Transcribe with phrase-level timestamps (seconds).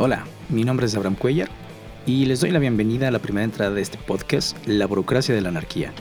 [0.00, 1.48] Hola, mi nombre es Abraham Cuellar
[2.06, 5.40] y les doy la bienvenida a la primera entrada de este podcast, La burocracia de
[5.40, 5.92] la anarquía.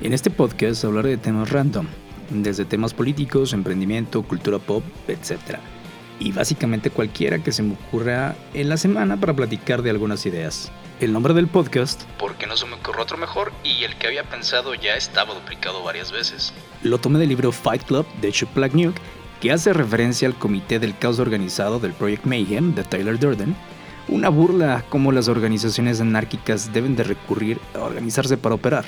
[0.00, 1.88] En este podcast hablaré de temas random,
[2.30, 5.58] desde temas políticos, emprendimiento, cultura pop, etc.
[6.20, 10.70] Y básicamente cualquiera que se me ocurra en la semana para platicar de algunas ideas.
[11.00, 14.22] El nombre del podcast, porque no se me ocurrió otro mejor y el que había
[14.22, 16.52] pensado ya estaba duplicado varias veces.
[16.84, 18.94] Lo tomé del libro Fight Club de Chuck Palahniuk,
[19.42, 23.56] que hace referencia al comité del caos organizado del Project Mayhem de Tyler Durden,
[24.06, 28.84] una burla a cómo las organizaciones anárquicas deben de recurrir a organizarse para operar.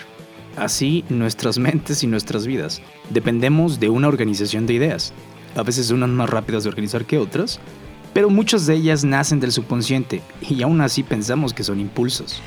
[0.56, 2.80] Así, nuestras mentes y nuestras vidas
[3.10, 5.12] dependemos de una organización de ideas.
[5.56, 7.58] A veces unas más rápidas de organizar que otras,
[8.12, 12.40] pero muchas de ellas nacen del subconsciente y aún así pensamos que son impulsos.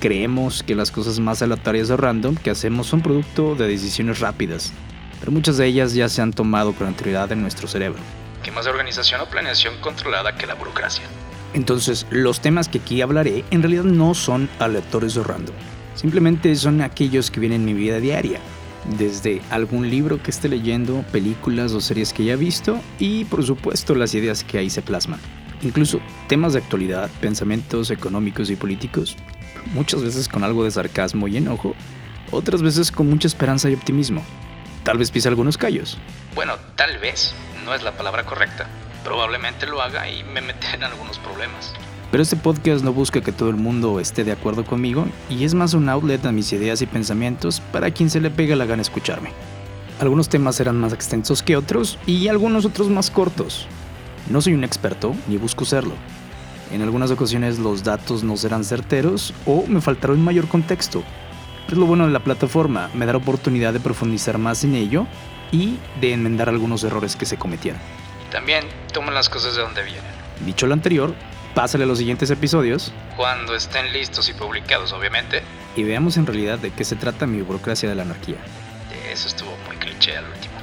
[0.00, 4.72] Creemos que las cosas más aleatorias o random que hacemos son producto de decisiones rápidas,
[5.20, 8.00] pero muchas de ellas ya se han tomado con anterioridad en nuestro cerebro.
[8.42, 11.04] ¿Qué más de organización o planeación controlada que la burocracia?
[11.54, 15.54] Entonces, los temas que aquí hablaré en realidad no son aleatorios o random
[15.96, 18.38] Simplemente son aquellos que vienen en mi vida diaria,
[18.98, 23.94] desde algún libro que esté leyendo, películas o series que haya visto y por supuesto
[23.94, 25.18] las ideas que ahí se plasman.
[25.62, 29.16] Incluso temas de actualidad, pensamientos económicos y políticos,
[29.72, 31.74] muchas veces con algo de sarcasmo y enojo,
[32.30, 34.22] otras veces con mucha esperanza y optimismo.
[34.86, 35.98] Tal vez pise algunos callos.
[36.36, 37.34] Bueno, tal vez,
[37.64, 38.68] no es la palabra correcta.
[39.02, 41.72] Probablemente lo haga y me mete en algunos problemas.
[42.12, 45.54] Pero este podcast no busca que todo el mundo esté de acuerdo conmigo y es
[45.54, 48.80] más un outlet a mis ideas y pensamientos para quien se le pega la gana
[48.80, 49.30] escucharme.
[49.98, 53.66] Algunos temas serán más extensos que otros y algunos otros más cortos.
[54.30, 55.94] No soy un experto ni busco serlo.
[56.70, 61.02] En algunas ocasiones los datos no serán certeros o me faltará un mayor contexto.
[61.68, 65.06] Es lo bueno de la plataforma, me dará oportunidad de profundizar más en ello
[65.50, 67.80] y de enmendar algunos errores que se cometieron.
[68.30, 70.04] También toman las cosas de donde vienen.
[70.44, 71.14] Dicho lo anterior,
[71.54, 72.92] pásale a los siguientes episodios.
[73.16, 75.42] Cuando estén listos y publicados, obviamente.
[75.74, 78.36] Y veamos en realidad de qué se trata mi burocracia de la anarquía.
[79.10, 80.55] Eso estuvo muy cliché al último.